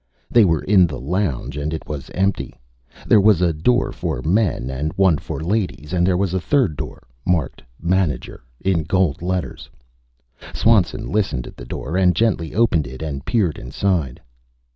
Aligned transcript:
They 0.31 0.45
were 0.45 0.63
in 0.63 0.87
the 0.87 0.99
lounge 0.99 1.57
and 1.57 1.75
it 1.75 1.87
was 1.87 2.09
empty. 2.15 2.55
There 3.05 3.21
was 3.21 3.39
a 3.39 3.53
door 3.53 3.91
for 3.91 4.23
men 4.23 4.71
and 4.71 4.91
one 4.93 5.19
for 5.19 5.39
ladies; 5.41 5.93
and 5.93 6.07
there 6.07 6.17
was 6.17 6.33
a 6.33 6.41
third 6.41 6.75
door, 6.75 7.03
marked 7.23 7.61
"MANAGER" 7.79 8.41
in 8.59 8.81
gold 8.85 9.21
letters. 9.21 9.69
Swanson 10.55 11.11
listened 11.11 11.45
at 11.45 11.55
the 11.55 11.65
door, 11.65 11.97
and 11.97 12.15
gently 12.15 12.55
opened 12.55 12.87
it 12.87 13.03
and 13.03 13.23
peered 13.25 13.59
inside. 13.59 14.19